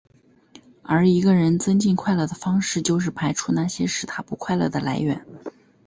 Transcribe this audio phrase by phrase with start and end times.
[0.81, 5.23] 而一个人增进快乐的方式就是排除那些使他不快乐的来源。